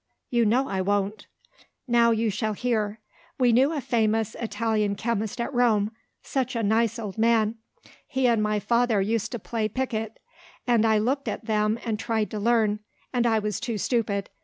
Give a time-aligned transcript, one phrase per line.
[0.31, 1.27] "You know I won't!"
[1.87, 2.99] "Now you shall hear.
[3.37, 5.91] We knew a famous Italian chemist at Rome
[6.23, 7.59] such a nice old man!
[8.07, 10.15] He and my father used to play piquet;
[10.65, 12.79] and I looked at them, and tried to learn
[13.13, 14.31] and I was too stupid.